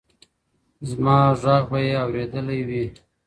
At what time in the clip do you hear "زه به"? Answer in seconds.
0.89-1.19